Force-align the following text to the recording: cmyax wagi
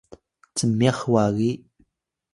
cmyax 0.57 0.99
wagi 1.13 1.51